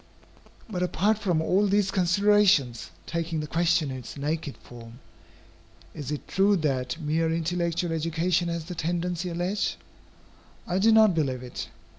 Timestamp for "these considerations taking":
1.67-3.39